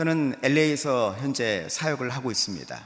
[0.00, 2.80] 저는 LA에서 현재 사역을 하고 있습니다.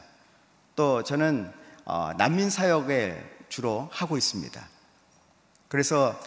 [0.75, 1.49] 또 저는
[1.85, 4.61] 어, 난민 사역에 주로 하고 있습니다.
[5.69, 6.21] 그래서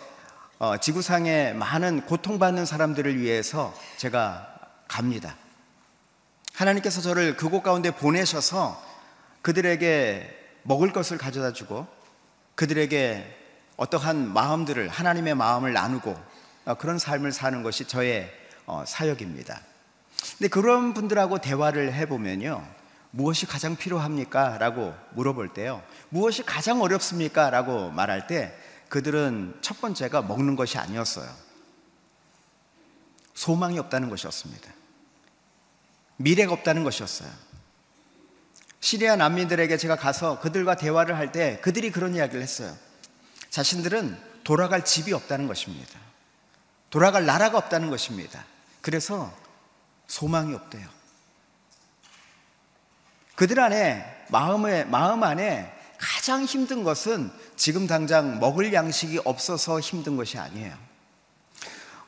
[0.59, 4.47] 어, 지구상에 많은 고통받는 사람들을 위해서 제가
[4.87, 5.36] 갑니다.
[6.54, 8.81] 하나님께서 저를 그곳 가운데 보내셔서
[9.41, 11.85] 그들에게 먹을 것을 가져다 주고
[12.55, 13.35] 그들에게
[13.75, 16.18] 어떠한 마음들을 하나님의 마음을 나누고
[16.63, 18.32] 어, 그런 삶을 사는 것이 저의
[18.65, 19.66] 어, 사역입니다.
[20.37, 22.65] 근데 그런 분들하고 대화를 해보면요.
[23.11, 24.57] 무엇이 가장 필요합니까?
[24.57, 25.81] 라고 물어볼 때요.
[26.09, 27.49] 무엇이 가장 어렵습니까?
[27.49, 28.55] 라고 말할 때
[28.89, 31.27] 그들은 첫 번째가 먹는 것이 아니었어요.
[33.33, 34.71] 소망이 없다는 것이었습니다.
[36.17, 37.29] 미래가 없다는 것이었어요.
[38.79, 42.75] 시리아 난민들에게 제가 가서 그들과 대화를 할 때 그들이 그런 이야기를 했어요.
[43.49, 45.99] 자신들은 돌아갈 집이 없다는 것입니다.
[46.89, 48.45] 돌아갈 나라가 없다는 것입니다.
[48.81, 49.35] 그래서
[50.08, 50.88] 소망이 없대요.
[53.36, 60.38] 그들 안에 마음에 마음 안에 가장 힘든 것은 지금 당장 먹을 양식이 없어서 힘든 것이
[60.38, 60.73] 아니에요.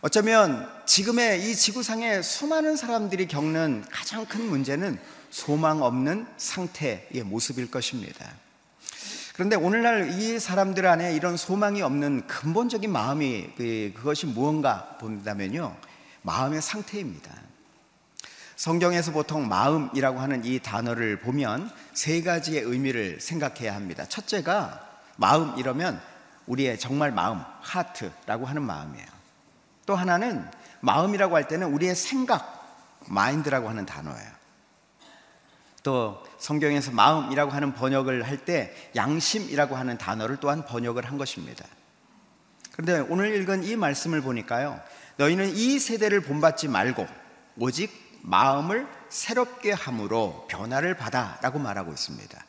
[0.01, 8.25] 어쩌면 지금의 이 지구상의 수많은 사람들이 겪는 가장 큰 문제는 소망 없는 상태의 모습일 것입니다.
[9.33, 15.77] 그런데 오늘날 이 사람들 안에 이런 소망이 없는 근본적인 마음이 그, 그것이 무언가 본다면요.
[16.23, 17.48] 마음의 상태입니다.
[18.59, 24.03] 성경에서 보통 마음이라고 하는 이 단어를 보면 세 가지의 의미를 생각해야 합니다.
[24.03, 24.85] 첫째가
[25.15, 26.01] 마음 이러면
[26.45, 29.07] 우리의 정말 마음, 하트라고 하는 마음이에요.
[29.85, 30.45] 또 하나는
[30.81, 34.29] 마음이라고 할 때는 우리의 생각, 마인드라고 하는 단어예요.
[35.81, 41.63] 또 성경에서 마음이라고 하는 번역을 할 때 양심이라고 하는 단어를 또한 번역을 한 것입니다.
[42.73, 44.81] 그런데 오늘 읽은 이 말씀을 보니까요.
[45.15, 47.07] 너희는 이 세대를 본받지 말고
[47.57, 52.45] 오직 마음을 새롭게 함으로 변화를 받아라고 말하고 있습니다.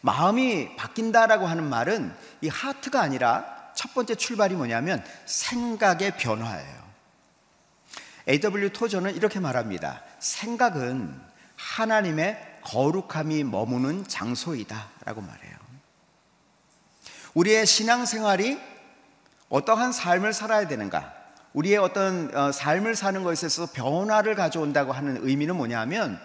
[0.00, 6.80] 마음이 바뀐다라고 하는 말은 이 하트가 아니라 첫 번째 출발이 뭐냐면 생각의 변화예요.
[8.28, 8.72] A.W.
[8.72, 10.02] 토저는 이렇게 말합니다.
[10.18, 11.20] 생각은
[11.56, 15.56] 하나님의 거룩함이 머무는 장소이다라고 말해요.
[17.34, 18.58] 우리의 신앙생활이
[19.48, 21.19] 어떠한 삶을 살아야 되는가?
[21.52, 26.20] 우리의 어떤 어, 삶을 사는 것에 있어서 변화를 가져온다고 하는 의미는 뭐냐면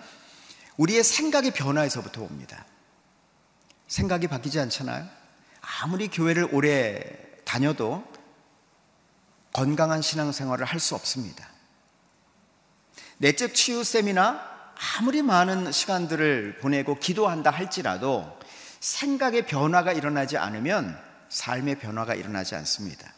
[0.78, 2.66] 우리의 생각의 변화에서부터 옵니다.
[3.88, 5.08] 생각이 바뀌지 않잖아요?
[5.82, 7.02] 아무리 교회를 오래
[7.44, 8.04] 다녀도
[9.54, 11.48] 건강한 신앙생활을 할 수 없습니다.
[13.18, 14.56] 내적 치유 세미나
[14.98, 18.38] 아무리 많은 시간들을 보내고 기도한다 할지라도
[18.82, 21.00] 생각의 변화가 일어나지 않으면
[21.30, 23.15] 삶의 변화가 일어나지 않습니다.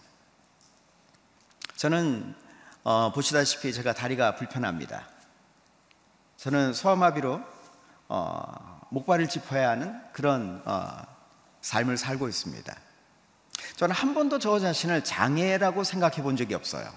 [1.78, 2.34] 저는
[2.84, 5.08] 어, 보시다시피 제가 다리가 불편합니다.
[6.38, 7.40] 저는 소아마비로
[8.10, 10.90] 어, 목발을 짚어야 하는 그런 어,
[11.62, 12.76] 삶을 살고 있습니다.
[13.76, 16.92] 저는 한 번도 저 자신을 장애라고 생각해 본 적이 없어요.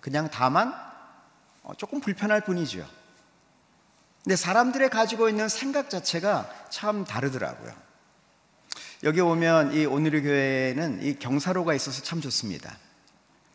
[0.00, 0.74] 그냥 다만
[1.62, 2.84] 어, 조금 불편할 뿐이죠.
[4.24, 7.72] 근데 사람들의 가지고 있는 생각 자체가 참 다르더라고요.
[9.04, 12.76] 여기 오면 이 오늘의 교회에는 이 경사로가 있어서 참 좋습니다.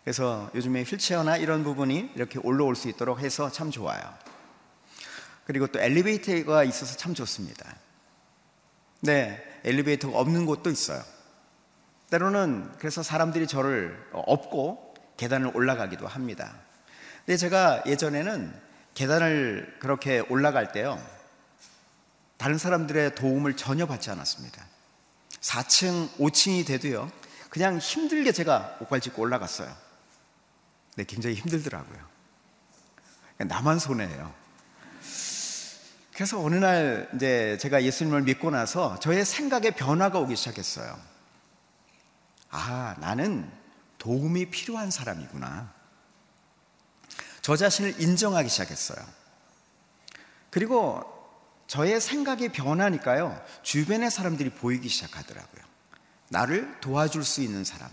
[0.10, 4.02] 그래서 요즘에 휠체어나 이런 부분이 이렇게 올라올 수 있도록 해서 참 좋아요.
[5.46, 7.76] 그리고 또 엘리베이터가 있어서 참 좋습니다.
[9.02, 11.04] 네, 엘리베이터가 없는 곳도 있어요.
[12.10, 16.56] 때로는 그래서 사람들이 저를 업고 계단을 올라가기도 합니다.
[17.28, 18.52] 근데 제가 예전에는
[18.96, 21.00] 계단을 그렇게 올라갈 때요.
[22.38, 24.66] 다른 사람들의 도움을 전혀 받지 않았습니다.
[25.40, 27.12] 4층, 5층이 돼도요.
[27.52, 29.89] 그냥 힘들게 제가 옷갈 짚고 올라갔어요.
[31.00, 31.98] 네, 굉장히 힘들더라고요.
[33.38, 34.34] 나만 손해예요.
[36.14, 41.00] 그래서 어느 날 이제 제가 예수님을 믿고 나서 저의 생각에 변화가 오기 시작했어요.
[42.50, 43.50] 아, 나는
[43.98, 45.74] 도움이 필요한 사람이구나.
[47.42, 49.00] 저 자신을 인정하기 시작했어요.
[50.50, 51.02] 그리고
[51.68, 55.64] 저의 생각이 변하니까요, 주변의 사람들이 보이기 시작하더라고요.
[56.28, 57.90] 나를 도와줄 수 있는 사람.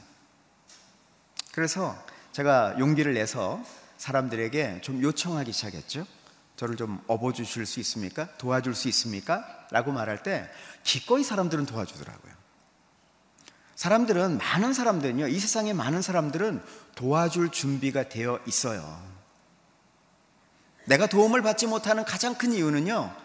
[1.53, 1.97] 그래서
[2.37, 3.65] 제가 용기를 내서
[3.97, 6.07] 사람들에게 좀 요청하기 시작했죠.
[6.57, 8.29] 저를 좀 업어주실 수 있습니까?
[8.37, 9.67] 도와줄 수 있습니까?
[9.71, 10.47] 라고 말할 때
[10.83, 12.35] 기꺼이 사람들은 도와주더라고요.
[13.77, 16.63] 사람들은, 많은 사람들은요, 이 세상에 많은 사람들은
[16.95, 19.03] 도와줄 준비가 되어 있어요.
[20.85, 23.17] 내가 도움을 받지 못하는 가장 큰 이유는요,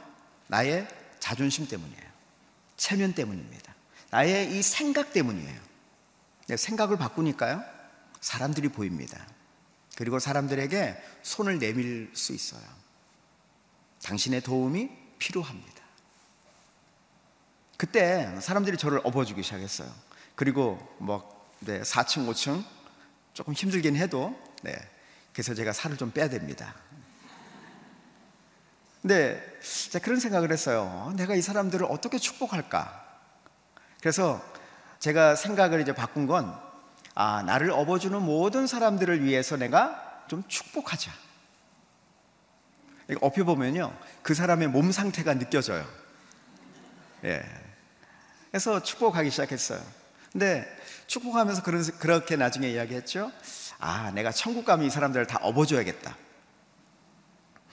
[0.47, 0.87] 나의
[1.19, 2.11] 자존심 때문이에요.
[2.77, 3.75] 체면 때문입니다.
[4.09, 5.59] 나의 이 생각 때문이에요.
[6.55, 7.80] 생각을 바꾸니까요,
[8.21, 9.19] 사람들이 보입니다.
[9.97, 12.61] 그리고 사람들에게 손을 내밀 수 있어요.
[14.03, 14.89] 당신의 도움이
[15.19, 15.81] 필요합니다.
[17.77, 19.91] 그때 사람들이 저를 업어주기 시작했어요.
[20.35, 22.63] 그리고 뭐 네, 4층, 5층
[23.33, 24.75] 조금 힘들긴 해도 네,
[25.33, 26.75] 그래서 제가 살을 좀 빼야 됩니다.
[29.01, 31.11] 근데 제가 그런 생각을 했어요.
[31.15, 33.03] 내가 이 사람들을 어떻게 축복할까?
[33.99, 34.43] 그래서
[34.99, 36.70] 제가 생각을 이제 바꾼 건
[37.15, 41.11] 아, 나를 업어주는 모든 사람들을 위해서 내가 좀 축복하자.
[43.21, 45.85] 업혀 보면요, 그 사람의 몸 상태가 느껴져요.
[47.25, 47.43] 예.
[48.49, 49.81] 그래서 축복하기 시작했어요.
[50.31, 50.65] 근데
[51.07, 53.31] 축복하면서 그런, 그렇게 나중에 이야기했죠.
[53.79, 56.15] 아, 내가 천국 가면 이 사람들을 다 업어줘야겠다.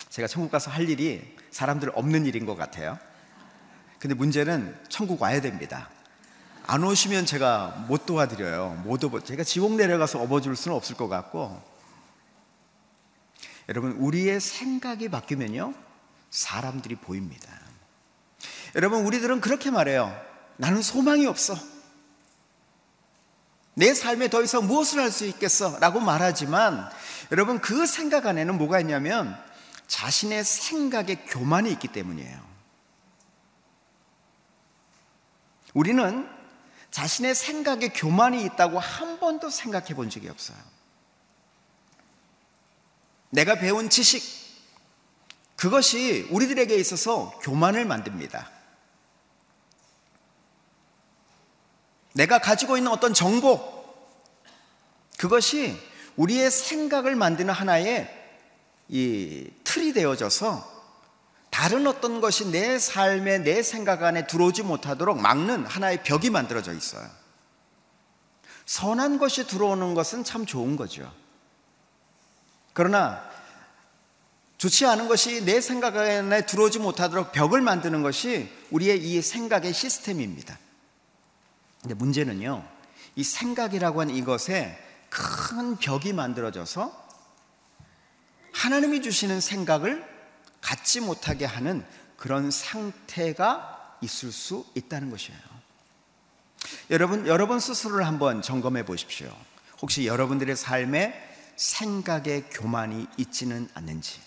[0.08, 2.98] 제가 천국 가서 할 일이 사람들 없는 일인 것 같아요.
[3.98, 5.88] 근데 문제는 천국 와야 됩니다.
[6.70, 8.82] 안 오시면 제가 못 도와드려요.
[8.84, 11.62] 못 업어, 제가 지옥 내려가서 업어줄 수는 없을 것 같고.
[13.70, 15.72] 여러분, 우리의 생각이 바뀌면요.
[16.28, 17.50] 사람들이 보입니다.
[18.74, 20.14] 여러분, 우리들은 그렇게 말해요.
[20.58, 21.56] 나는 소망이 없어.
[23.72, 25.78] 내 삶에 더 이상 무엇을 할 수 있겠어?
[25.78, 26.90] 라고 말하지만
[27.30, 29.40] 여러분 그 생각 안에는 뭐가 있냐면
[29.86, 32.40] 자신의 생각에 교만이 있기 때문이에요.
[35.74, 36.37] 우리는
[36.98, 40.58] 자신의 생각에 교만이 있다고 한 번도 생각해 본 적이 없어요.
[43.30, 44.20] 내가 배운 지식,
[45.54, 48.50] 그것이 우리들에게 있어서 교만을 만듭니다.
[52.14, 53.60] 내가 가지고 있는 어떤 정보,
[55.18, 55.80] 그것이
[56.16, 58.12] 우리의 생각을 만드는 하나의
[58.88, 60.77] 이 틀이 되어져서
[61.58, 67.10] 다른 어떤 것이 내 삶에 내 생각 안에 들어오지 못하도록 막는 하나의 벽이 만들어져 있어요.
[68.64, 71.12] 선한 것이 들어오는 것은 참 좋은 거죠.
[72.74, 73.28] 그러나
[74.58, 80.56] 좋지 않은 것이 내 생각 안에 들어오지 못하도록 벽을 만드는 것이 우리의 이 생각의 시스템입니다.
[81.80, 82.64] 근데 문제는요,
[83.16, 84.78] 이 생각이라고 하는 이것에
[85.10, 87.08] 큰 벽이 만들어져서
[88.52, 90.17] 하나님이 주시는 생각을
[90.68, 91.82] 갖지 못하게 하는
[92.18, 95.40] 그런 상태가 있을 수 있다는 것이에요.
[96.90, 99.34] 여러분, 여러분 스스로를 한번 점검해 보십시오.
[99.80, 101.26] 혹시 여러분들의 삶에
[101.56, 104.20] 생각의 교만이 있지는 않는지.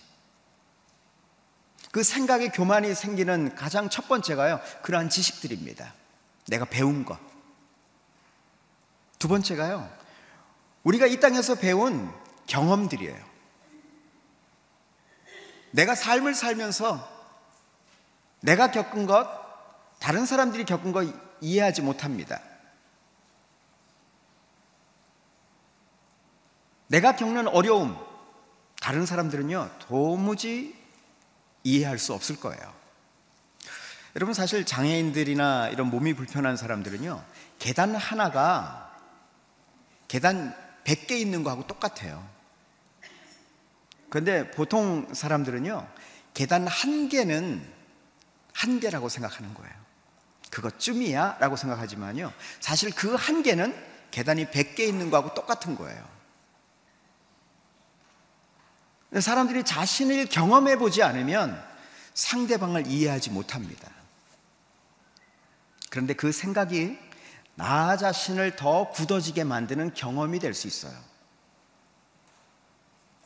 [1.91, 5.94] 그 생각의 교만이 생기는 가장 첫 번째가요, 그러한 지식들입니다.
[6.47, 7.19] 내가 배운 것.
[9.19, 9.87] 두 번째가요,
[10.81, 12.11] 우리가 이 땅에서 배운
[12.47, 13.31] 경험들이에요.
[15.71, 17.09] 내가 삶을 살면서
[18.41, 19.27] 내가 겪은 것,
[20.00, 21.07] 다른 사람들이 겪은 것
[21.41, 22.39] 이해하지 못합니다.
[26.88, 27.97] 내가 겪는 어려움,
[28.81, 30.75] 다른 사람들은요, 도무지
[31.63, 32.73] 이해할 수 없을 거예요.
[34.15, 37.23] 여러분, 사실 장애인들이나 이런 몸이 불편한 사람들은요,
[37.59, 38.91] 계단 하나가
[40.09, 40.53] 계단
[40.83, 42.27] 100개 있는 거하고 똑같아요.
[44.11, 45.87] 그런데 보통 사람들은요,
[46.33, 47.65] 계단 한 개는
[48.53, 49.73] 한 개라고 생각하는 거예요.
[50.51, 51.37] 그것쯤이야?
[51.39, 53.73] 라고 생각하지만요, 사실 그 한 개는
[54.11, 56.06] 계단이 100개 있는 거하고 똑같은 거예요.
[59.18, 61.63] 사람들이 자신을 경험해 보지 않으면
[62.13, 63.89] 상대방을 이해하지 못합니다.
[65.89, 66.97] 그런데 그 생각이
[67.56, 71.10] 나 자신을 더 굳어지게 만드는 경험이 될 수 있어요.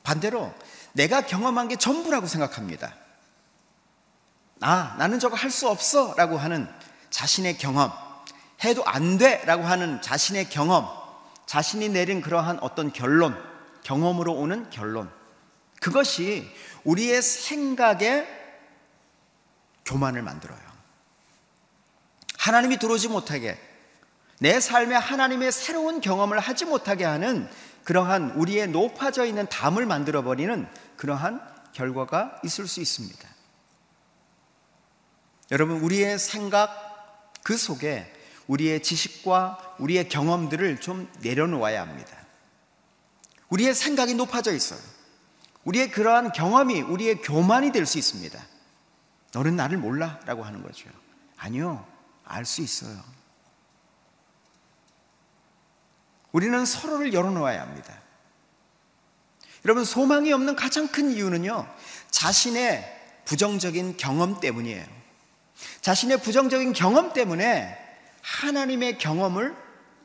[0.06, 0.54] 반대로
[0.94, 2.96] 내가 경험한 게 전부라고 생각합니다.
[4.62, 6.70] 아, 나는 저거 할 수 없어 라고 하는
[7.10, 7.92] 자신의 경험,
[8.64, 10.88] 해도 안 돼 라고 하는 자신의 경험,
[11.46, 13.36] 자신이 내린 그러한 어떤 결론,
[13.84, 15.12] 경험으로 오는 결론.
[15.82, 16.50] 그것이
[16.84, 18.26] 우리의 생각에
[19.86, 20.60] 교만을 만들어요.
[22.38, 23.60] 하나님이 들어오지 못하게
[24.40, 27.50] 내 삶에 하나님의 새로운 경험을 하지 못하게 하는
[27.86, 31.40] 그러한 우리의 높아져 있는 담을 만들어 버리는 그러한
[31.72, 33.30] 결과가 있을 수 있습니다.
[35.52, 38.12] 여러분, 우리의 생각 그 속에
[38.48, 42.18] 우리의 지식과 우리의 경험들을 좀 내려놓아야 합니다.
[43.50, 44.80] 우리의 생각이 높아져 있어요.
[45.64, 48.40] 우리의 그러한 경험이 우리의 교만이 될 수 있습니다.
[49.34, 50.90] 너는 나를 몰라 라고 하는 거죠.
[51.38, 51.86] 아니요,
[52.24, 52.98] 알 수 있어요.
[56.36, 57.94] 우리는 서로를 열어놓아야 합니다.
[59.64, 61.66] 여러분, 소망이 없는 가장 큰 이유는요,
[62.12, 64.86] 자신의 부정적인 경험 때문이에요.
[65.80, 67.78] 자신의 부정적인 경험 때문에
[68.22, 69.56] 하나님의 경험을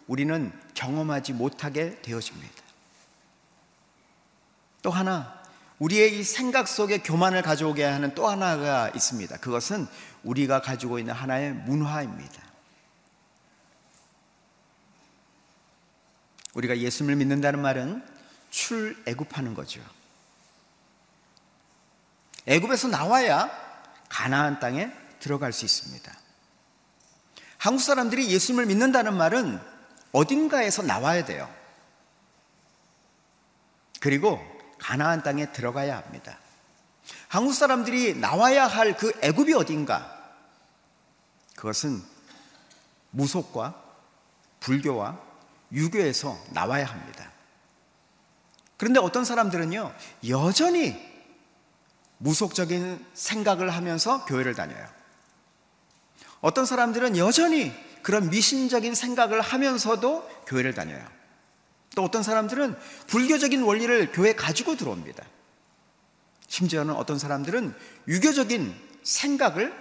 [0.07, 2.63] 우리는 경험하지 못하게 되어집니다.
[4.83, 5.43] 또 하나,
[5.81, 9.39] 우리의 이 생각 속에 교만을 가져오게 하는 또 하나가 있습니다.
[9.39, 9.89] 그것은
[10.23, 12.50] 우리가 가지고 있는 하나의 문화입니다.
[16.55, 18.05] 우리가 예수님을 믿는다는 말은
[18.51, 19.81] 출애굽하는 거죠.
[22.47, 23.51] 애굽에서 나와야
[24.09, 24.91] 가나안 땅에
[25.21, 26.13] 들어갈 수 있습니다.
[27.59, 29.61] 한국 사람들이 예수님을 믿는다는 말은
[30.13, 31.53] 어딘가에서 나와야 돼요.
[34.01, 34.41] 그리고
[34.79, 36.39] 가나안 땅에 들어가야 합니다.
[37.29, 40.19] 한국 사람들이 나와야 할 그 애굽이 어딘가?
[41.55, 42.03] 그것은
[43.11, 43.81] 무속과
[44.61, 45.30] 불교와
[45.73, 47.31] 유교에서 나와야 합니다.
[48.77, 49.93] 그런데 어떤 사람들은요,
[50.29, 51.11] 여전히
[52.19, 54.87] 무속적인 생각을 하면서 교회를 다녀요.
[56.41, 57.73] 어떤 사람들은 여전히
[58.03, 61.05] 그런 미신적인 생각을 하면서도 교회를 다녀요.
[61.95, 62.77] 또 어떤 사람들은
[63.09, 65.25] 불교적인 원리를 교회에 가지고 들어옵니다.
[66.49, 67.75] 심지어는 어떤 사람들은
[68.09, 69.75] 유교적인 생각을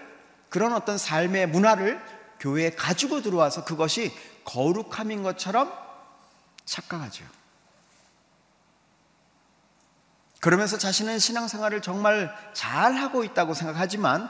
[0.50, 2.01] 그런 어떤 삶의 문화를
[2.39, 4.13] 교회에 가지고 들어와서 그것이
[4.46, 5.72] 거룩함인 것처럼
[6.65, 7.25] 착각하죠.
[10.39, 14.29] 그러면서 자신은 신앙생활을 정말 잘 하고 있다고 생각하지만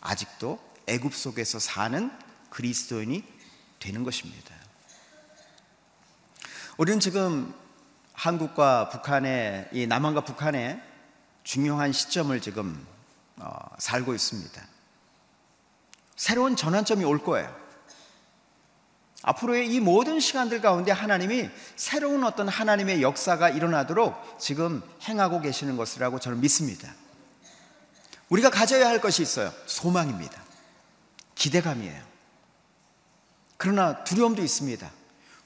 [0.00, 2.10] 아직도 애굽 속에서 사는
[2.50, 3.22] 그리스도인이
[3.78, 4.54] 되는 것입니다.
[6.78, 7.54] 우리는 지금
[8.14, 10.80] 한국과 북한의 이 남한과 북한의
[11.44, 12.86] 중요한 시점을 지금
[13.36, 14.71] 어, 살고 있습니다.
[16.16, 17.62] 새로운 전환점이 올 거예요.
[19.22, 26.18] 앞으로의 이 모든 시간들 가운데 하나님이 새로운 어떤 하나님의 역사가 일어나도록 지금 행하고 계시는 것이라고
[26.18, 26.92] 저는 믿습니다.
[28.28, 29.52] 우리가 가져야 할 것이 있어요.
[29.66, 30.42] 소망입니다.
[31.34, 32.02] 기대감이에요.
[33.56, 34.90] 그러나 두려움도 있습니다.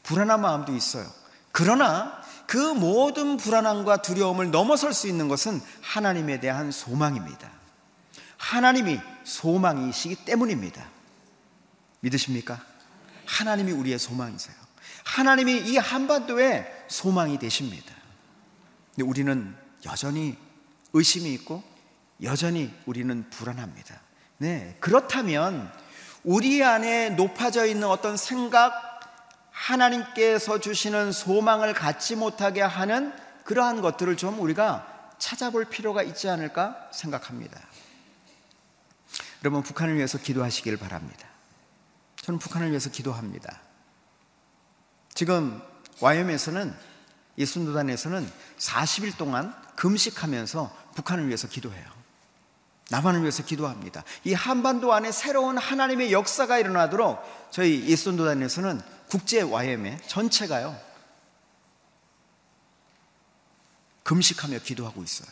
[0.02, 1.06] 불안한 마음도 있어요.
[1.52, 7.50] 그러나 그 모든 불안함과 두려움을 넘어설 수 있는 것은 하나님에 대한 소망입니다.
[8.46, 10.88] 하나님이 소망이시기 때문입니다.
[11.98, 12.62] 믿으십니까?
[13.26, 14.54] 하나님이 우리의 소망이세요.
[15.04, 17.92] 하나님이 이 한반도에 소망이 되십니다.
[18.94, 20.36] 근데 우리는 여전히
[20.92, 21.64] 의심이 있고
[22.22, 24.00] 여전히 우리는 불안합니다.
[24.38, 24.76] 네.
[24.78, 25.72] 그렇다면
[26.22, 29.00] 우리 안에 높아져 있는 어떤 생각,
[29.50, 33.12] 하나님께서 주시는 소망을 갖지 못하게 하는
[33.44, 34.86] 그러한 것들을 좀 우리가
[35.18, 37.60] 찾아볼 필요가 있지 않을까 생각합니다.
[39.46, 41.28] 여러분, 북한을 위해서 기도하시길 바랍니다.
[42.16, 43.60] 저는 북한을 위해서 기도합니다.
[45.14, 45.62] 지금
[46.00, 46.74] 와이엄에서는
[47.38, 51.86] 예순도단에서는 40일 동안 금식하면서 북한을 위해서 기도해요.
[52.90, 54.02] 남한을 위해서 기도합니다.
[54.24, 57.22] 이 한반도 안에 새로운 하나님의 역사가 일어나도록
[57.52, 60.76] 저희 예순도단에서는 국제 와이엠 전체가요.
[64.02, 65.28] 금식하며 기도하고 있어요.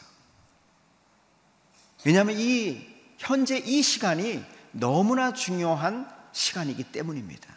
[2.04, 2.93] 왜냐하면 이
[3.25, 7.54] 현재 이 시간이 너무나 중요한 시간이기 때문입니다.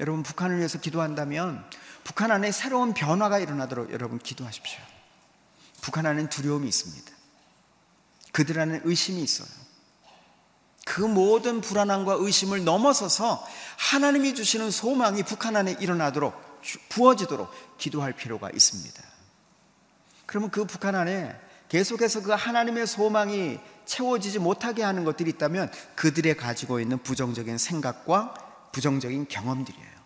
[0.00, 1.62] 여러분 북한을 위해서 기도한다면
[2.02, 4.80] 북한 안에 새로운 변화가 일어나도록 여러분 기도하십시오.
[5.82, 7.12] 북한 안에는 두려움이 있습니다.
[8.32, 9.48] 그들 안에 의심이 있어요.
[10.86, 19.02] 그 모든 불안함과 의심을 넘어서서 하나님이 주시는 소망이 북한 안에 일어나도록 부어지도록 기도할 필요가 있습니다.
[20.24, 26.80] 그러면 그 북한 안에 계속해서 그 하나님의 소망이 채워지지 못하게 하는 것들이 있다면 그들의 가지고
[26.80, 28.34] 있는 부정적인 생각과
[28.72, 30.00] 부정적인 경험들이에요.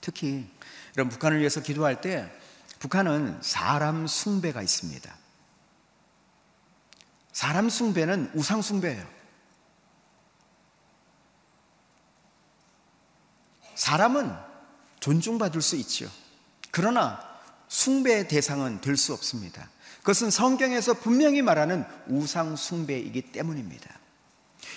[0.00, 0.48] 특히
[0.94, 2.30] 이런 북한을 위해서 기도할 때
[2.78, 5.16] 북한은 사람 숭배가 있습니다.
[7.32, 9.04] 사람 숭배는 우상 숭배예요.
[13.74, 14.32] 사람은
[15.00, 16.08] 존중받을 수 있지요.
[16.70, 17.29] 그러나
[17.70, 19.70] 숭배의 대상은 될 수 없습니다.
[20.00, 23.88] 그것은 성경에서 분명히 말하는 우상 숭배이기 때문입니다.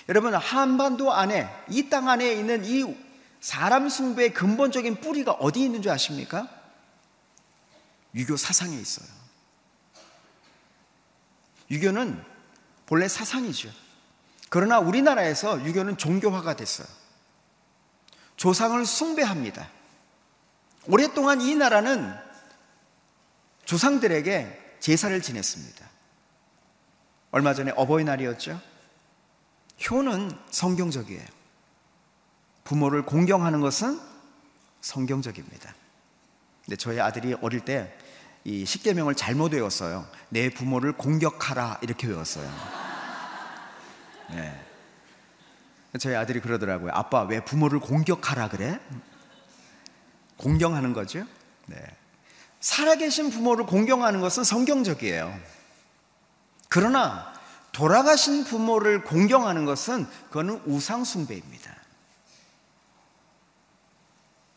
[0.10, 2.96] 여러분 한반도 안에 이 땅 안에 있는 이
[3.42, 6.48] 사람 숭배의 근본적인 뿌리가 어디 있는 줄 아십니까?
[8.16, 9.08] 유교 사상에 있어요.
[11.72, 12.24] 유교는
[12.86, 13.70] 본래 사상이죠.
[14.50, 16.88] 그러나 우리나라에서 유교는 종교화가 됐어요.
[18.38, 19.68] 조상을 숭배합니다.
[20.86, 22.14] 오랫동안 이 나라는
[23.66, 25.90] 조상들에게 제사를 지냈습니다.
[27.32, 28.60] 얼마 전에 어버이날이었죠.
[29.90, 31.26] 효는 성경적이에요.
[32.64, 34.00] 부모를 공경하는 것은
[34.82, 35.74] 성경적입니다.
[36.66, 37.98] 근데 저희 아들이 어릴 때
[38.46, 40.06] 이 십계명을 잘못 외웠어요.
[40.30, 42.50] 내 부모를 공격하라 이렇게 외웠어요.
[44.32, 44.60] 네.
[46.00, 46.92] 저희 아들이 그러더라고요.
[46.94, 48.80] 아빠 왜 부모를 공격하라 그래?
[50.38, 51.26] 공경하는 거죠.
[51.68, 51.78] 네.
[52.64, 55.38] 살아계신 부모를 공경하는 것은 성경적이에요.
[56.70, 57.34] 그러나
[57.74, 61.76] 돌아가신 부모를 공경하는 것은 그거는 우상숭배입니다.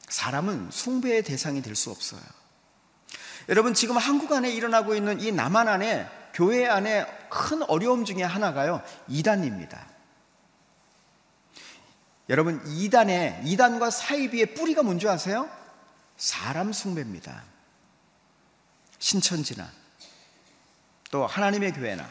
[0.09, 2.21] 사람은 숭배의 대상이 될 수 없어요.
[3.49, 8.83] 여러분, 지금 한국 안에 일어나고 있는 이 남한 안에, 교회 안에 큰 어려움 중에 하나가요,
[9.09, 9.85] 이단입니다.
[12.29, 15.51] 여러분, 이단의, 이단과 사이비의 뿌리가 뭔지 아세요?
[16.17, 17.56] 사람 숭배입니다.
[18.99, 19.71] 신천지나,
[21.11, 22.11] 또 하나님의 교회나,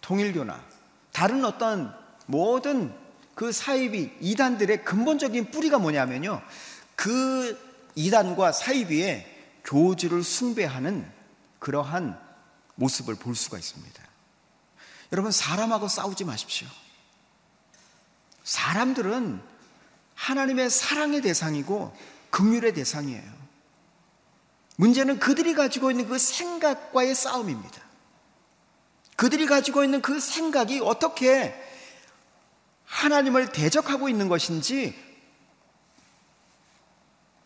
[0.00, 0.64] 통일교나,
[1.12, 1.94] 다른 어떤
[2.26, 2.94] 모든
[3.34, 6.42] 그 사이비, 이단들의 근본적인 뿌리가 뭐냐면요.
[6.94, 7.58] 그
[7.94, 9.26] 이단과 사이비의
[9.64, 11.10] 교주를 숭배하는
[11.58, 12.18] 그러한
[12.74, 14.02] 모습을 볼 수가 있습니다.
[15.12, 16.68] 여러분, 사람하고 싸우지 마십시오.
[18.44, 19.42] 사람들은
[20.14, 21.96] 하나님의 사랑의 대상이고
[22.30, 23.39] 긍휼의 대상이에요.
[24.80, 27.82] 문제는 그들이 가지고 있는 그 생각과의 싸움입니다.
[29.14, 31.54] 그들이 가지고 있는 그 생각이 어떻게
[32.86, 34.98] 하나님을 대적하고 있는 것인지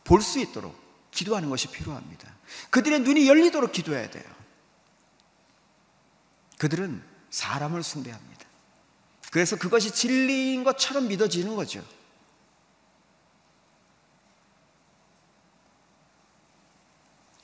[0.04, 0.76] 볼 수 있도록
[1.10, 2.32] 기도하는 것이 필요합니다.
[2.70, 4.24] 그들의 눈이 열리도록 기도해야 돼요.
[6.58, 8.44] 그들은 사람을 숭배합니다.
[9.32, 11.84] 그래서 그것이 진리인 것처럼 믿어지는 거죠.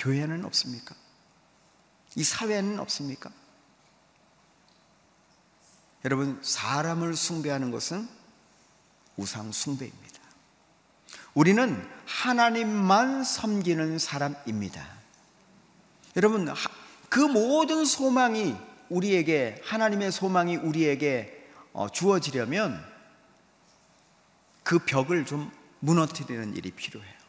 [0.00, 0.94] 교회는 없습니까?
[2.16, 3.30] 이 사회는 없습니까?
[6.04, 8.08] 여러분, 사람을 숭배하는 것은
[9.16, 10.20] 우상 숭배입니다.
[11.34, 14.84] 우리는 하나님만 섬기는 사람입니다.
[16.16, 16.48] 여러분,
[17.10, 18.56] 그 모든 소망이
[18.88, 21.36] 우리에게, 하나님의 소망이 우리에게
[21.72, 22.84] 어, 주어지려면
[24.64, 27.19] 그 벽을 좀 무너뜨리는 일이 필요해요.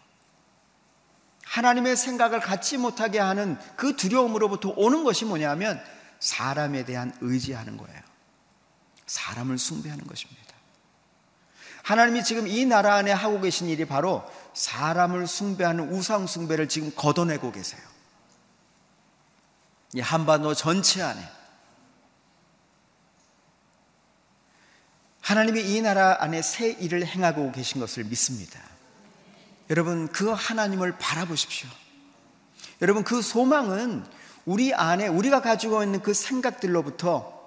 [1.51, 5.83] 하나님의 생각을 갖지 못하게 하는 그 두려움으로부터 오는 것이 뭐냐면
[6.21, 7.99] 사람에 대한 의지하는 거예요.
[9.05, 10.41] 사람을 숭배하는 것입니다.
[11.83, 17.51] 하나님이 지금 이 나라 안에 하고 계신 일이 바로 사람을 숭배하는 우상 숭배를 지금 걷어내고
[17.51, 17.81] 계세요.
[19.93, 21.21] 이 한반도 전체 안에
[25.19, 28.70] 하나님이 이 나라 안에 새 일을 행하고 계신 것을 믿습니다.
[29.71, 31.69] 여러분 그 하나님을 바라보십시오.
[32.81, 34.05] 여러분 그 소망은
[34.45, 37.39] 우리 안에 우리가 가지고 있는 그 생각들로부터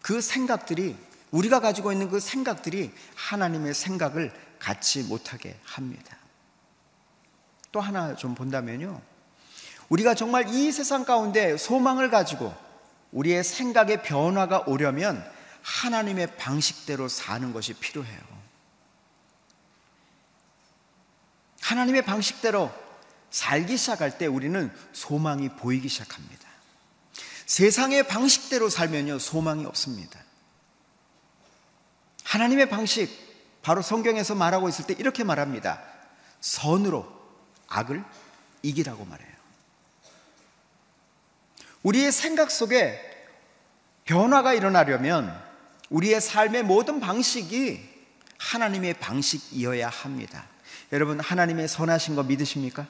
[0.00, 0.96] 그 생각들이
[1.32, 6.16] 우리가 가지고 있는 그 생각들이 하나님의 생각을 갖지 못하게 합니다.
[7.72, 9.02] 또 하나 좀 본다면요.
[9.88, 12.54] 우리가 정말 이 세상 가운데 소망을 가지고
[13.10, 15.28] 우리의 생각의 변화가 오려면
[15.62, 18.33] 하나님의 방식대로 사는 것이 필요해요.
[21.64, 22.70] 하나님의 방식대로
[23.30, 26.46] 살기 시작할 때 우리는 소망이 보이기 시작합니다.
[27.46, 30.20] 세상의 방식대로 살면요, 소망이 없습니다.
[32.24, 33.10] 하나님의 방식,
[33.62, 35.82] 바로 성경에서 말하고 있을 때 이렇게 말합니다.
[36.42, 37.10] 선으로
[37.68, 38.04] 악을
[38.62, 39.34] 이기라고 말해요.
[41.82, 43.00] 우리의 생각 속에
[44.04, 45.42] 변화가 일어나려면
[45.88, 47.88] 우리의 삶의 모든 방식이
[48.36, 50.53] 하나님의 방식이어야 합니다.
[50.94, 52.86] 여러분, 하나님의 선하신 거 믿으십니까?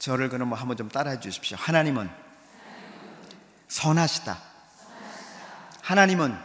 [0.00, 1.56] 저를 그럼 한번 좀 따라해 주십시오.
[1.56, 2.10] 하나님은
[3.68, 4.36] 선하시다.
[5.82, 6.36] 하나님은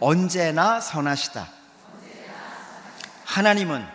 [0.00, 1.48] 언제나 선하시다.
[3.24, 3.86] 하나님은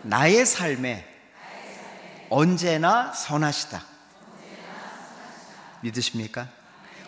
[0.00, 1.06] 나의 삶에
[2.30, 3.84] 언제나 선하시다.
[5.82, 6.48] 믿으십니까?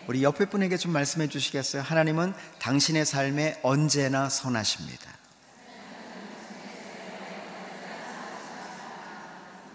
[0.05, 1.81] 우리 옆에 분에게 좀 말씀해 주시겠어요?
[1.81, 5.10] 하나님은 당신의 삶에 언제나 선하십니다.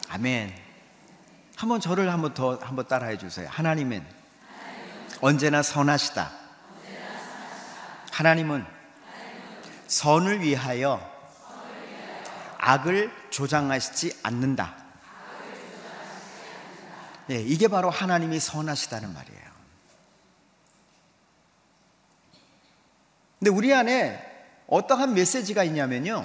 [0.09, 0.55] 아멘.
[1.57, 3.49] 한번 저를 한번 더 한번 따라해 주세요.
[3.51, 4.05] 하나님은
[5.21, 6.31] 언제나 선하시다.
[8.13, 8.65] 하나님은
[9.89, 11.01] 선을 위하여
[12.59, 14.75] 악을 조장하시지 않는다.
[17.29, 19.47] 네, 이게 바로 하나님이 선하시다는 말이에요.
[23.39, 24.25] 근데 우리 안에
[24.67, 26.25] 어떠한 메시지가 있냐면요.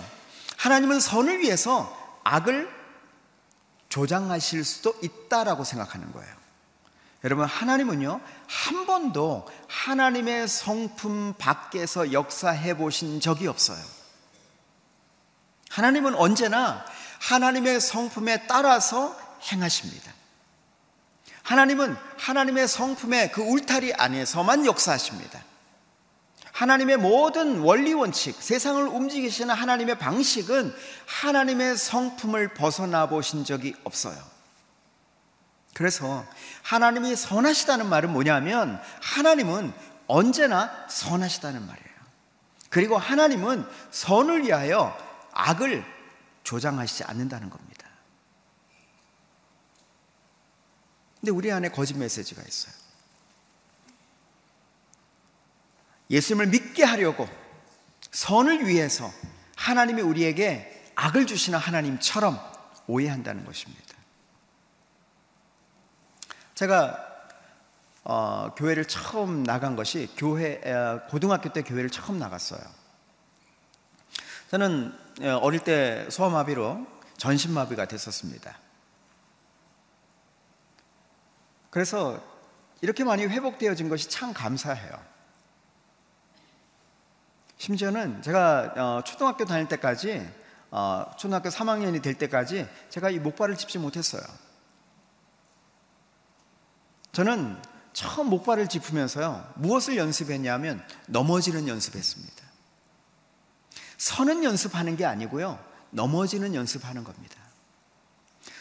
[0.58, 2.81] 하나님은 선을 위해서 악을
[3.92, 6.34] 조장하실 수도 있다라고 생각하는 거예요.
[7.24, 13.78] 여러분, 하나님은요, 한 번도 하나님의 성품 밖에서 역사해 보신 적이 없어요.
[15.70, 16.84] 하나님은 언제나
[17.20, 19.16] 하나님의 성품에 따라서
[19.52, 20.12] 행하십니다.
[21.44, 25.44] 하나님은 하나님의 성품의 그 울타리 안에서만 역사하십니다.
[26.52, 30.74] 하나님의 모든 원리 원칙, 세상을 움직이시는 하나님의 방식은
[31.06, 34.18] 하나님의 성품을 벗어나 보신 적이 없어요.
[35.74, 36.26] 그래서
[36.64, 39.74] 하나님이 선하시다는 말은 뭐냐면 하나님은
[40.08, 41.92] 언제나 선하시다는 말이에요.
[42.70, 44.98] 그리고 하나님은 선을 위하여
[45.32, 45.86] 악을
[46.44, 47.88] 조장하시지 않는다는 겁니다.
[51.20, 52.74] 근데 우리 안에 거짓 메시지가 있어요.
[56.12, 57.28] 예수님을 믿게 하려고
[58.12, 59.12] 선을 위해서
[59.56, 62.40] 하나님이 우리에게 악을 주시는 하나님처럼
[62.86, 63.96] 오해한다는 것입니다.
[66.54, 67.08] 제가
[68.04, 70.60] 어, 교회를 처음 나간 것이 교회
[71.10, 72.62] 고등학교 때 교회를 처음 나갔어요.
[74.50, 74.94] 저는
[75.42, 76.86] 어릴 때 소아마비로
[77.18, 78.58] 전신마비가 됐었습니다.
[81.70, 82.22] 그래서
[82.82, 85.12] 이렇게 많이 회복되어진 것이 참 감사해요.
[87.62, 90.28] 심지어는 제가 어, 초등학교 다닐 때까지
[90.72, 94.24] 어, 초등학교 3학년이 될 때까지 제가 이 목발을 짚지 못했어요.
[97.12, 97.62] 저는
[97.94, 102.44] 처음 목발을 짚으면서요 무엇을 연습했냐면 넘어지는 연습했습니다.
[104.00, 107.36] 서는 연습하는 게 아니고요 넘어지는 연습하는 겁니다.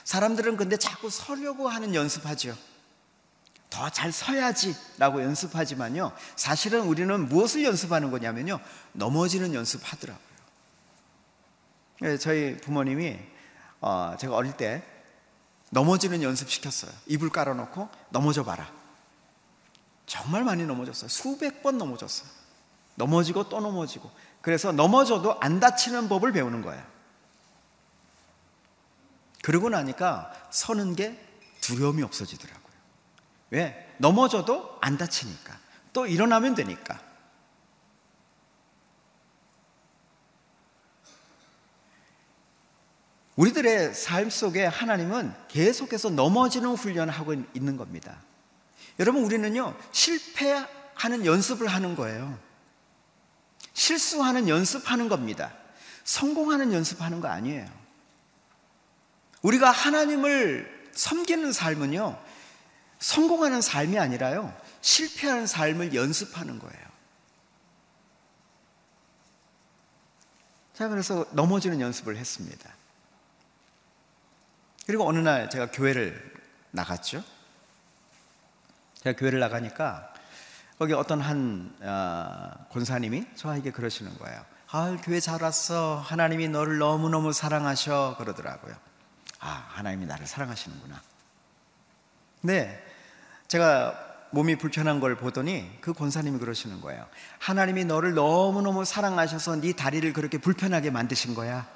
[0.05, 2.55] 사람들은 근데 자꾸 서려고 하는 연습하죠.
[3.71, 8.59] 더 잘 서야지라고 연습하지만요 사실은 우리는 무엇을 연습하는 거냐면요
[8.93, 10.31] 넘어지는 연습하더라고요.
[12.01, 13.19] 네, 저희 부모님이
[13.81, 14.83] 어, 제가 어릴 때
[15.71, 16.91] 넘어지는 연습 시켰어요.
[17.07, 18.71] 이불 깔아놓고 넘어져 봐라.
[20.07, 21.09] 정말 많이 넘어졌어요.
[21.09, 22.29] 수백 번 넘어졌어요.
[22.97, 24.11] 넘어지고 또 넘어지고.
[24.41, 26.83] 그래서 넘어져도 안 다치는 법을 배우는 거예요.
[29.43, 31.25] 그러고 나니까 서는 게
[31.61, 32.60] 두려움이 없어지더라고요.
[33.51, 33.95] 왜?
[33.99, 35.59] 넘어져도 안 다치니까.
[35.93, 37.01] 또 일어나면 되니까.
[43.37, 48.19] 우리들의 삶 속에 하나님은 계속해서 넘어지는 훈련을 하고 있는 겁니다.
[48.99, 52.39] 여러분, 우리는요, 실패하는 연습을 하는 거예요.
[53.73, 55.55] 실수하는 연습하는 겁니다.
[56.05, 57.67] 성공하는 연습하는 거 아니에요.
[59.43, 62.23] 우리가 하나님을 섬기는 삶은요,
[63.01, 66.91] 성공하는 삶이 아니라요, 실패하는 삶을 연습하는 거예요.
[70.75, 72.71] 자, 그래서 넘어지는 연습을 했습니다.
[74.87, 76.35] 그리고 어느 날 제가 교회를
[76.71, 77.23] 나갔죠.
[79.03, 80.13] 제가 교회를 나가니까
[80.79, 84.45] 거기 어떤 한 어, 권사님이 저에게 그러시는 거예요.
[84.71, 85.99] 아, 교회 잘 왔어.
[85.99, 88.17] 하나님이 너를 너무너무 사랑하셔.
[88.19, 88.75] 그러더라고요.
[89.41, 91.03] 아, 하나님이 나를 사랑하시는구나.
[92.43, 92.90] 네.
[93.51, 97.05] 제가 몸이 불편한 걸 보더니 그 권사님이 그러시는 거예요.
[97.41, 101.67] 하나님이 너를 너무너무 사랑하셔서 네 다리를 그렇게 불편하게 만드신 거야.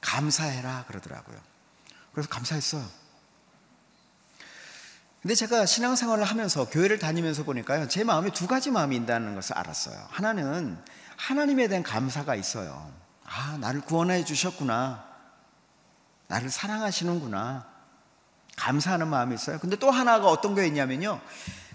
[0.00, 0.86] 감사해라.
[0.88, 1.36] 그러더라고요.
[2.12, 2.82] 그래서 감사했어요.
[5.20, 7.88] 근데 제가 신앙생활을 하면서 교회를 다니면서 보니까요.
[7.88, 10.02] 제 마음에 두 가지 마음이 있다는 것을 알았어요.
[10.08, 10.82] 하나는
[11.18, 12.90] 하나님에 대한 감사가 있어요.
[13.22, 15.04] 아, 나를 구원해 주셨구나.
[16.28, 17.77] 나를 사랑하시는구나.
[18.58, 19.58] 감사하는 마음이 있어요.
[19.58, 21.20] 근데 또 하나가 어떤 게 있냐면요.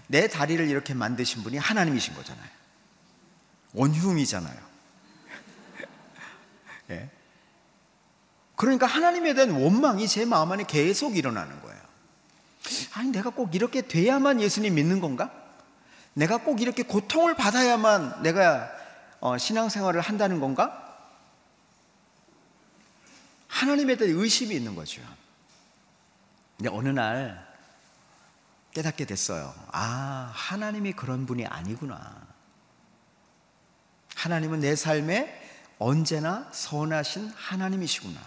[0.06, 2.46] 내 다리를 이렇게 만드신 분이 하나님이신 거잖아요.
[3.72, 4.56] 원흉이잖아요.
[6.90, 7.10] 예.
[8.54, 11.80] 그러니까 하나님에 대한 원망이 제 마음 안에 계속 일어나는 거예요.
[12.92, 15.32] 아니, 내가 꼭 이렇게 돼야만 예수님 믿는 건가?
[16.12, 18.70] 내가 꼭 이렇게 고통을 받아야만 내가
[19.20, 20.80] 어, 신앙생활을 한다는 건가?
[23.48, 25.02] 하나님에 대한 의심이 있는 거죠.
[26.56, 27.44] 근데 어느 날
[28.72, 29.54] 깨닫게 됐어요.
[29.72, 32.26] 아, 하나님이 그런 분이 아니구나.
[34.16, 35.42] 하나님은 내 삶에
[35.78, 38.20] 언제나 선하신 하나님이시구나.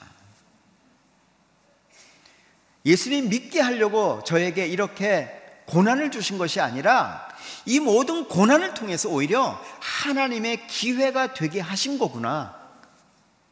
[2.86, 5.34] 예수님 믿게 하려고 저에게 이렇게
[5.68, 7.28] 고난을 주신 것이 아니라
[7.66, 12.56] 이 모든 고난을 통해서 오히려 하나님의 기회가 되게 하신 거구나.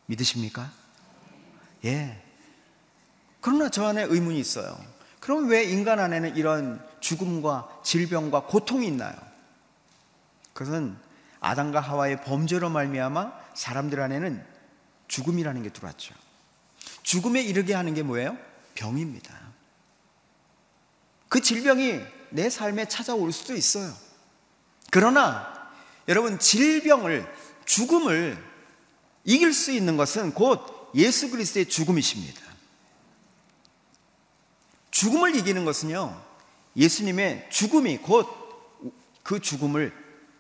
[0.06, 0.72] 믿으십니까?
[1.84, 2.25] 예.
[3.46, 4.76] 그러나 저 안에 의문이 있어요.
[5.20, 9.14] 그럼 왜 인간 안에는 이런 죽음과 질병과 고통이 있나요?
[10.54, 10.98] 그것은
[11.42, 14.44] 아담과 하와의 범죄로 말미암아 사람들 안에는
[15.08, 16.16] 죽음이라는 게 들어왔죠.
[17.04, 18.36] 죽음에 이르게 하는 게 뭐예요?
[18.74, 19.32] 병입니다.
[21.30, 23.94] 그 질병이 내 삶에 찾아올 수도 있어요.
[24.90, 25.70] 그러나
[26.08, 27.32] 여러분 질병을
[27.66, 28.44] 죽음을
[29.24, 32.45] 이길 수 있는 것은 곧 예수 그리스도의 죽음이십니다.
[35.06, 36.20] 죽음을 이기는 것은요.
[36.76, 38.46] 예수님의 죽음이 곧
[39.26, 39.92] 그 죽음을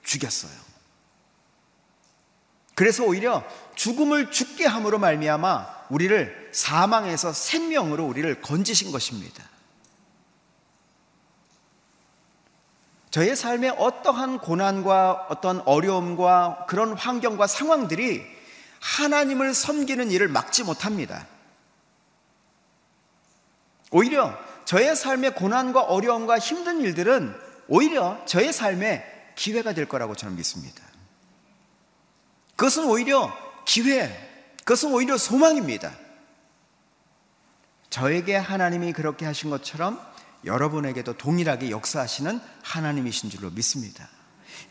[0.04, 0.54] 죽였어요.
[2.76, 9.44] 그래서 오히려 죽음을 죽게 함으로 말미암아 우리를 사망에서 생명으로 우리를 건지신 것입니다.
[13.10, 18.24] 저의 삶에 어떠한 고난과 어떤 어려움과 그런 환경과 상황들이
[18.82, 21.26] 하나님을 섬기는 일을 막지 못합니다.
[23.90, 27.36] 오히려 저의 삶의 고난과 어려움과 힘든 일들은
[27.68, 30.84] 오히려 저의 삶에 기회가 될 거라고 저는 믿습니다.
[32.56, 33.32] 그것은 오히려
[33.66, 34.10] 기회,
[34.60, 35.94] 그것은 오히려 소망입니다.
[37.90, 40.02] 저에게 하나님이 그렇게 하신 것처럼
[40.46, 44.10] 여러분에게도 동일하게 역사하시는 하나님이신 줄로 믿습니다.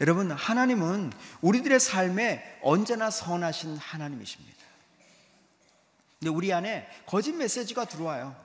[0.01, 4.55] 여러분, 하나님은 우리들의 삶에 언제나 선하신 하나님이십니다.
[6.19, 8.44] 근데 우리 안에 거짓 메시지가 들어와요.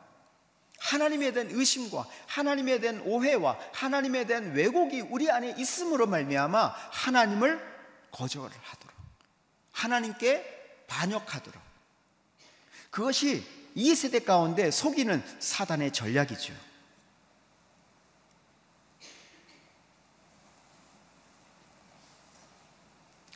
[0.79, 7.59] 하나님에 대한 의심과 하나님에 대한 오해와 하나님에 대한 왜곡이 우리 안에 있음으로 말미암아 하나님을
[8.11, 8.93] 거절하도록
[9.71, 11.61] 하나님께 반역하도록
[12.89, 16.53] 그것이 이 세대 가운데 속이는 사단의 전략이죠.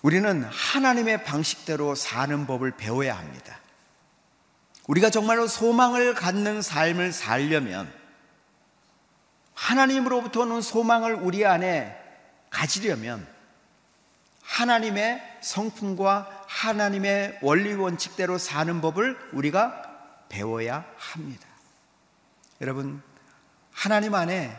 [0.01, 3.62] 우리는 하나님의 방식대로 사는 법을 배워야 합니다.
[4.88, 7.91] 우리가 정말로 소망을 갖는 삶을 살려면
[9.54, 11.98] 하나님으로부터 오는 소망을 우리 안에
[12.50, 13.26] 가지려면
[14.41, 19.82] 하나님의 성품과 하나님의 원리 원칙대로 사는 법을 우리가
[20.30, 21.48] 배워야 합니다.
[22.62, 23.02] 여러분,
[23.72, 24.56] 하나님 안에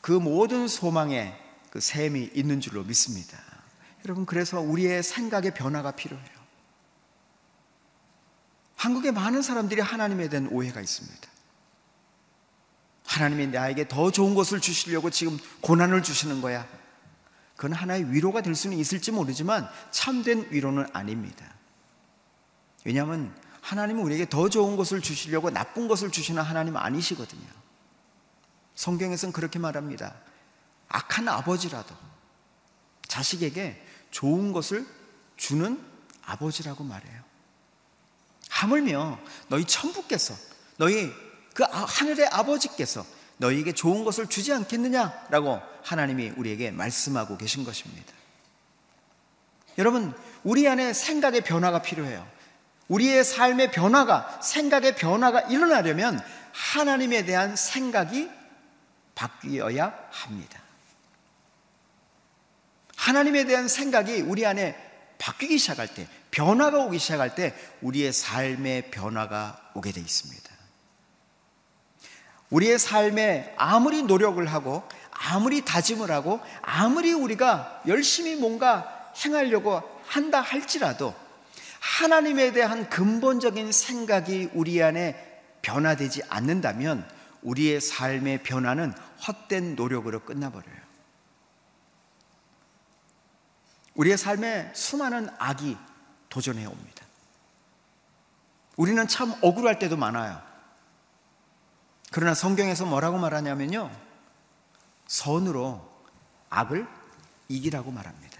[0.00, 1.34] 그 모든 소망에
[1.70, 3.38] 그 샘이 있는 줄로 믿습니다.
[4.04, 6.37] 여러분, 그래서 우리의 생각의 변화가 필요해요.
[8.78, 11.28] 한국에 많은 사람들이 하나님에 대한 오해가 있습니다.
[13.04, 16.66] 하나님이 나에게 더 좋은 것을 주시려고 지금 고난을 주시는 거야.
[17.56, 21.44] 그건 하나의 위로가 될 수는 있을지 모르지만 참된 위로는 아닙니다.
[22.84, 27.48] 왜냐하면 하나님은 우리에게 더 좋은 것을 주시려고 나쁜 것을 주시는 하나님 아니시거든요.
[28.76, 30.14] 성경에서는 그렇게 말합니다.
[30.88, 31.96] 악한 아버지라도
[33.08, 34.86] 자식에게 좋은 것을
[35.36, 35.84] 주는
[36.22, 37.27] 아버지라고 말해요.
[38.58, 39.18] 하물며
[39.48, 40.34] 너희 천부께서
[40.78, 41.12] 너희
[41.54, 43.04] 그 아, 하늘의 아버지께서
[43.36, 48.12] 너희에게 좋은 것을 주지 않겠느냐라고 하나님이 우리에게 말씀하고 계신 것입니다.
[49.78, 52.26] 여러분, 우리 안에 생각의 변화가 필요해요.
[52.88, 56.20] 우리의 삶의 변화가, 생각의 변화가 일어나려면
[56.52, 58.28] 하나님에 대한 생각이
[59.14, 60.60] 바뀌어야 합니다.
[62.96, 64.76] 하나님에 대한 생각이 우리 안에
[65.18, 70.48] 바뀌기 시작할 때, 변화가 오기 시작할 때 우리의 삶의 변화가 오게 돼 있습니다.
[72.50, 81.14] 우리의 삶에 아무리 노력을 하고 아무리 다짐을 하고 아무리 우리가 열심히 뭔가 행하려고 한다 할지라도
[81.80, 87.08] 하나님에 대한 근본적인 생각이 우리 안에 변화되지 않는다면
[87.42, 88.92] 우리의 삶의 변화는
[89.26, 90.78] 헛된 노력으로 끝나버려요.
[93.94, 95.76] 우리의 삶에 수많은 악이
[96.28, 97.06] 도전해 옵니다.
[98.76, 100.40] 우리는 참 억울할 때도 많아요.
[102.10, 103.90] 그러나 성경에서 뭐라고 말하냐면요.
[105.06, 105.86] 선으로
[106.50, 106.86] 악을
[107.48, 108.38] 이기라고 말합니다.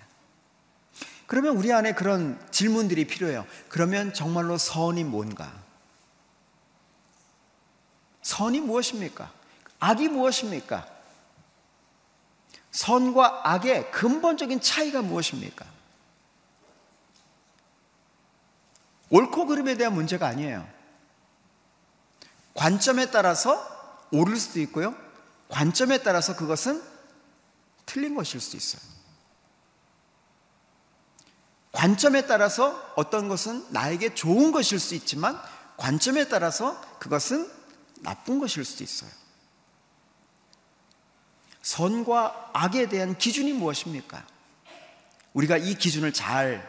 [1.26, 3.46] 그러면 우리 안에 그런 질문들이 필요해요.
[3.68, 5.52] 그러면 정말로 선이 뭔가?
[8.22, 9.30] 선이 무엇입니까?
[9.80, 10.88] 악이 무엇입니까?
[12.70, 15.66] 선과 악의 근본적인 차이가 무엇입니까?
[19.10, 20.68] 옳고 그름에 대한 문제가 아니에요.
[22.54, 23.66] 관점에 따라서
[24.10, 24.94] 옳을 수도 있고요.
[25.48, 26.82] 관점에 따라서 그것은
[27.86, 28.82] 틀린 것일 수도 있어요.
[31.72, 35.40] 관점에 따라서 어떤 것은 나에게 좋은 것일 수 있지만
[35.76, 37.48] 관점에 따라서 그것은
[38.00, 39.10] 나쁜 것일 수도 있어요.
[41.62, 44.24] 선과 악에 대한 기준이 무엇입니까?
[45.34, 46.68] 우리가 이 기준을 잘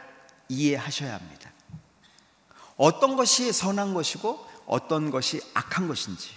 [0.49, 1.52] 이해하셔야 합니다.
[2.80, 6.30] 어떤 것이 선한 것이고 어떤 것이 악한 것인지.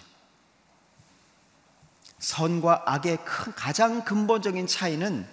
[2.18, 5.28] 선과 악의 큰, 가장 근본적인 차이는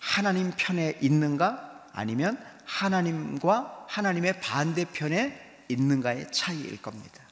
[0.00, 7.22] 하나님 편에 있는가 아니면 하나님과 하나님의 반대편에 있는가의 차이일 겁니다.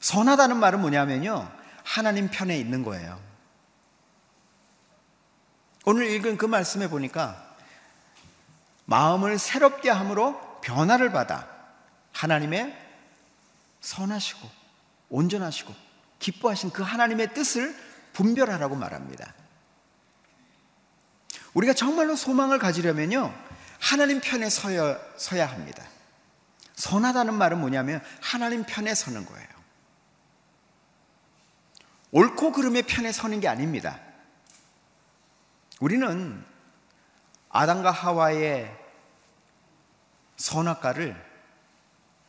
[0.00, 1.52] 선하다는 말은 뭐냐면요.
[1.84, 3.20] 하나님 편에 있는 거예요.
[5.84, 7.49] 오늘 읽은 그 말씀에 보니까
[8.90, 11.48] 마음을 새롭게 함으로 변화를 받아
[12.12, 12.76] 하나님의
[13.80, 14.50] 선하시고
[15.10, 15.72] 온전하시고
[16.18, 17.72] 기뻐하신 그 하나님의 뜻을
[18.12, 19.32] 분별하라고 말합니다.
[21.54, 23.32] 우리가 정말로 소망을 가지려면요.
[23.78, 25.84] 하나님 편에 서야, 서야 합니다.
[26.74, 29.48] 선하다는 말은 뭐냐면 하나님 편에 서는 거예요.
[32.10, 34.00] 옳고 그름의 편에 서는 게 아닙니다.
[35.78, 36.44] 우리는
[37.50, 38.79] 아담과 하와의
[40.40, 41.14] 선악과를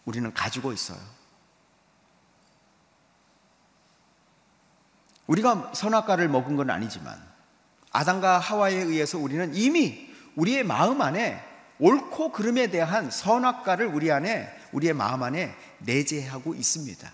[0.03, 0.99] 우리는 가지고 있어요.
[5.27, 7.17] 우리가 선악과를 먹은 건 아니지만
[7.91, 11.41] 아담과 하와에 의해서 우리는 이미 우리의 마음 안에
[11.79, 17.09] 옳고 그름에 대한 선악과를 우리 안에 우리의 마음 안에 내재하고 있습니다.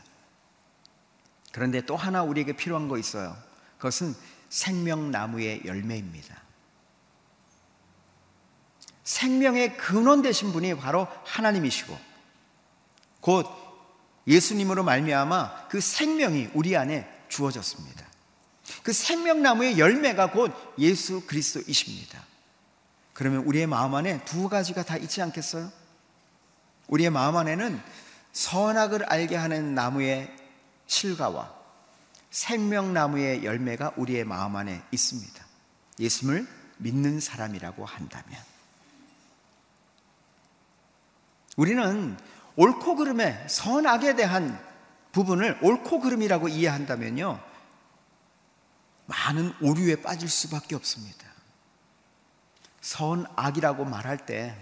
[1.51, 3.37] 그런데 또 하나 우리에게 필요한 거 있어요.
[3.77, 4.15] 그것은
[4.49, 6.46] 생명나무의 열매입니다.
[9.07, 11.97] 생명의 근원 되신 분이 바로 하나님이시고
[13.21, 13.47] 곧
[14.27, 18.05] 예수님으로 말미암아 그 생명이 우리 안에 주어졌습니다.
[18.83, 22.21] 그 생명나무의 열매가 곧 예수 그리스도이십니다.
[23.13, 25.71] 그러면 우리의 마음 안에 두 가지가 다 있지 않겠어요?
[26.87, 27.81] 우리의 마음 안에는
[28.33, 30.35] 선악을 알게 하는 나무의
[30.85, 31.55] 실과와
[32.29, 35.45] 생명나무의 열매가 우리의 마음 안에 있습니다.
[35.97, 38.56] 예수를 믿는 사람이라고 한다면.
[41.57, 42.17] 우리는
[42.55, 44.57] 옳고 그름의 선악에 대한
[45.11, 47.43] 부분을 옳고 그름이라고 이해한다면요.
[49.07, 51.27] 많은 오류에 빠질 수밖에 없습니다.
[52.79, 54.55] 선악이라고 말할 때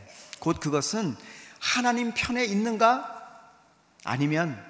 [0.45, 1.15] 곧 그것은
[1.59, 3.51] 하나님 편에 있는가
[4.03, 4.63] 아니면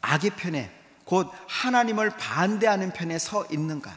[0.00, 0.72] 악의 편에
[1.04, 3.94] 곧 하나님을 반대하는 편에 서 있는가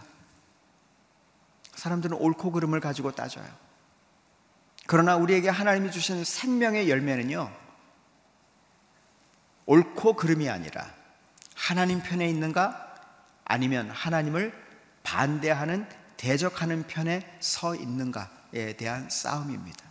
[1.76, 3.48] 사람들은 옳고 그름을 가지고 따져요.
[4.88, 7.52] 그러나 우리에게 하나님이 주신 생명의 열매는요.
[9.66, 10.94] 옳고 그름이 아니라
[11.56, 12.94] 하나님 편에 있는가
[13.46, 14.54] 아니면 하나님을
[15.04, 19.86] 반대하는 대적하는 편에 서 있는가에 대한 싸움입니다.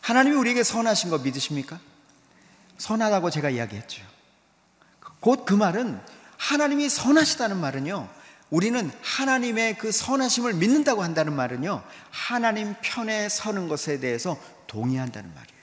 [0.00, 1.80] 하나님이 우리에게 선하신 거 믿으십니까?
[2.78, 4.02] 선하다고 제가 이야기했죠.
[5.20, 6.00] 곧 그 말은
[6.38, 8.08] 하나님이 선하시다는 말은요.
[8.50, 11.82] 우리는 하나님의 그 선하심을 믿는다고 한다는 말은요.
[12.10, 15.56] 하나님 편에 서는 것에 대해서 동의한다는 말이에요.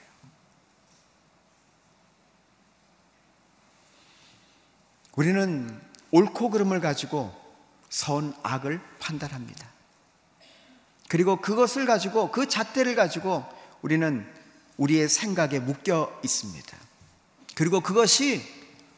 [5.16, 7.34] 우리는 옳고 그름을 가지고
[7.88, 9.68] 선악을 판단합니다.
[11.08, 13.44] 그리고 그것을 가지고 그 잣대를 가지고
[13.82, 14.26] 우리는
[14.76, 16.76] 우리의 생각에 묶여 있습니다.
[17.54, 18.42] 그리고 그것이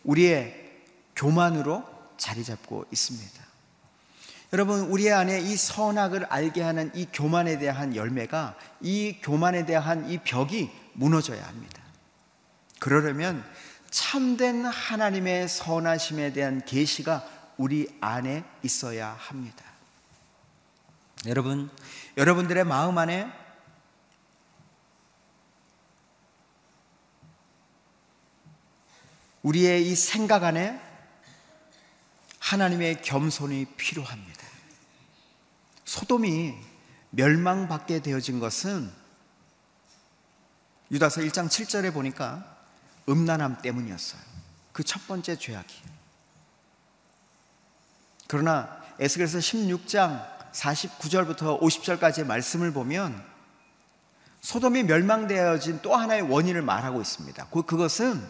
[0.05, 0.72] 우리의
[1.14, 1.85] 교만으로
[2.16, 3.46] 자리 잡고 있습니다.
[4.52, 10.18] 여러분, 우리 안에 이 선악을 알게 하는 이 교만에 대한 열매가 이 교만에 대한 이
[10.18, 11.82] 벽이 무너져야 합니다.
[12.78, 13.44] 그러려면
[13.90, 19.64] 참된 하나님의 선하심에 대한 계시가 우리 안에 있어야 합니다.
[21.26, 21.70] 여러분,
[22.16, 23.26] 여러분들의 마음 안에
[29.42, 30.86] 우리의 이 생각 안에
[32.46, 34.46] 하나님의 겸손이 필요합니다.
[35.85, 36.54] 소돔이
[37.11, 38.88] 멸망받게 되어진 것은
[40.92, 42.56] 유다서 1장 7절에 보니까
[43.09, 44.20] 음란함 때문이었어요.
[44.72, 45.74] 그 첫 번째 죄악이.
[48.28, 53.24] 그러나 에스겔서 16장 49절부터 50절까지의 말씀을 보면
[54.42, 57.48] 소돔이 멸망되어진 또 하나의 원인을 말하고 있습니다.
[57.48, 58.24] 그것은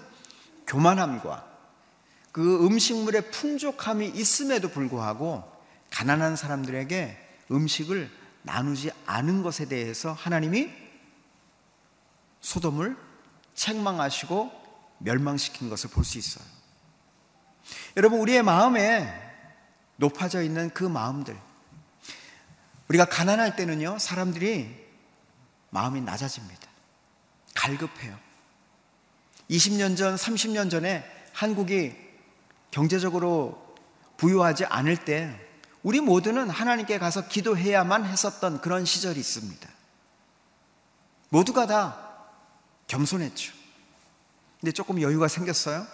[0.67, 1.56] 교만함과
[2.37, 5.43] 그 음식물의 풍족함이 있음에도 불구하고
[5.89, 7.17] 가난한 사람들에게
[7.51, 8.11] 음식을
[8.43, 10.69] 나누지 않은 것에 대해서 하나님이
[12.43, 12.95] 소돔을
[13.55, 14.53] 책망하시고
[14.99, 16.45] 멸망시킨 것을 볼 수 있어요.
[17.97, 19.11] 여러분, 우리의 마음에
[19.97, 21.35] 높아져 있는 그 마음들.
[22.89, 24.87] 우리가 가난할 때는요, 사람들이
[25.71, 26.69] 마음이 낮아집니다.
[27.55, 28.19] 갈급해요.
[29.49, 31.03] 20년 전, 30년 전에
[31.33, 32.06] 한국이
[32.77, 33.75] 경제적으로
[34.19, 35.35] 부유하지 않을 때
[35.83, 39.67] 우리 모두는 하나님께 가서 기도해야만 했었던 그런 시절이 있습니다.
[41.31, 42.27] 모두가 다
[42.87, 43.55] 겸손했죠.
[44.61, 45.87] 근데 조금 여유가 생겼어요.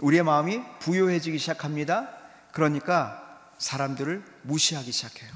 [0.00, 2.08] 우리의 마음이 부유해지기 시작합니다.
[2.50, 5.30] 그러니까 사람들을 무시하기 시작해요.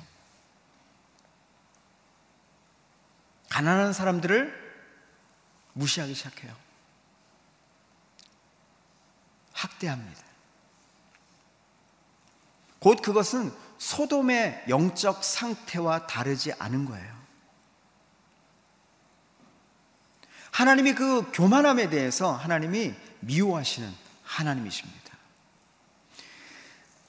[3.51, 4.53] 가난한 사람들을
[5.75, 6.62] 무시하기 시작해요.
[9.63, 10.23] 학대합니다.
[12.79, 17.23] 곧 그것은 소돔의 영적 상태와 다르지 않은 거예요.
[20.51, 23.93] 하나님이 그 교만함에 대해서 하나님이 미워하시는
[24.25, 25.01] 하나님이십니다.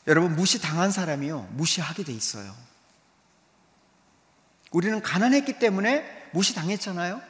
[0.08, 2.56] 여러분 무시 당한 사람이요 무시하게 돼 있어요.
[4.72, 7.22] 우리는 가난했기 때문에 무시당했잖아요.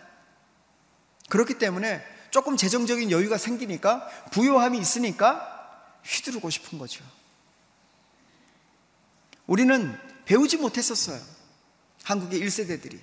[1.30, 7.06] 그렇기 때문에 조금 재정적인 여유가 생기니까 부요함이 있으니까 휘두르고 싶은 거죠.
[9.46, 11.22] 우리는 배우지 못했었어요.
[12.04, 13.00] 한국의 1세대들이.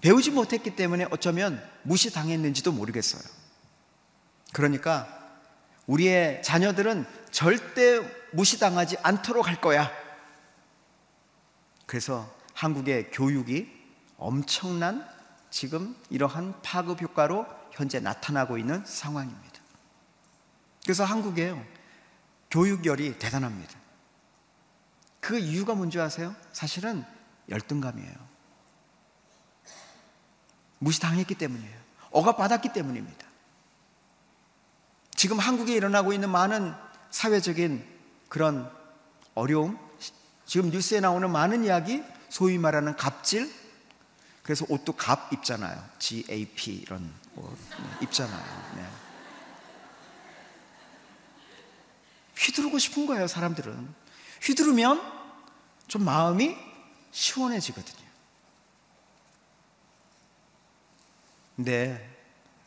[0.00, 3.22] 배우지 못했기 때문에 어쩌면 무시당했는지도 모르겠어요.
[4.54, 5.36] 그러니까
[5.86, 7.98] 우리의 자녀들은 절대
[8.32, 9.92] 무시당하지 않도록 할 거야.
[11.84, 13.81] 그래서 한국의 교육이
[14.22, 15.06] 엄청난
[15.50, 19.60] 지금 이러한 파급 효과로 현재 나타나고 있는 상황입니다.
[20.84, 21.60] 그래서 한국의
[22.50, 23.72] 교육열이 대단합니다.
[25.20, 26.34] 그 이유가 뭔지 아세요?
[26.52, 27.04] 사실은
[27.48, 28.14] 열등감이에요.
[30.78, 31.80] 무시당했기 때문이에요.
[32.10, 33.26] 억압받았기 때문입니다.
[35.16, 36.74] 지금 한국에 일어나고 있는 많은
[37.10, 37.86] 사회적인
[38.28, 38.70] 그런
[39.34, 39.78] 어려움,
[40.46, 43.61] 지금 뉴스에 나오는 많은 이야기, 소위 말하는 갑질,
[44.42, 45.88] 그래서 옷도 갑 입잖아요.
[45.98, 47.56] GAP 이런 옷
[48.00, 48.74] 입잖아요.
[48.76, 48.86] 네.
[52.36, 53.94] 휘두르고 싶은 거예요, 사람들은.
[54.42, 55.00] 휘두르면
[55.86, 56.56] 좀 마음이
[57.12, 58.02] 시원해지거든요.
[61.54, 62.10] 근데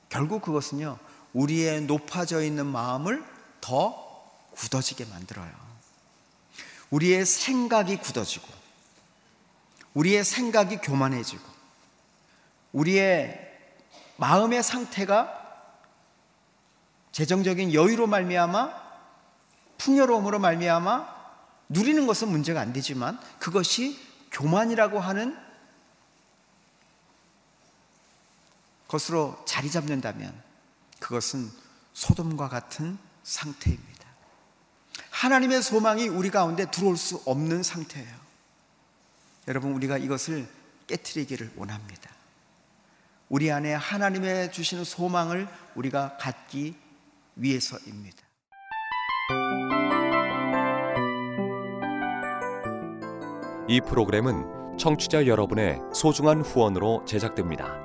[0.08, 0.98] 결국 그것은요,
[1.34, 3.26] 우리의 높아져 있는 마음을
[3.60, 5.52] 더 굳어지게 만들어요.
[6.92, 8.48] 우리의 생각이 굳어지고,
[9.96, 11.55] 우리의 생각이 교만해지고,
[12.76, 13.42] 우리의
[14.18, 15.42] 마음의 상태가
[17.12, 18.86] 재정적인 여유로 말미암아
[19.78, 21.16] 풍요로움으로 말미암아
[21.70, 23.98] 누리는 것은 문제가 안 되지만 그것이
[24.32, 25.38] 교만이라고 하는
[28.88, 30.34] 것으로 자리 잡는다면
[31.00, 31.50] 그것은
[31.94, 34.06] 소돔과 같은 상태입니다.
[35.12, 38.16] 하나님의 소망이 우리 가운데 들어올 수 없는 상태예요.
[39.48, 40.48] 여러분 우리가 이것을
[40.88, 42.16] 깨뜨리기를 원합니다.
[43.30, 46.76] 우리 안에 하나님의 주시는 소망을 우리가 갖기
[47.36, 48.18] 위해서입니다.
[53.68, 57.85] 이 프로그램은 청취자 여러분의 소중한 후원으로 제작됩니다.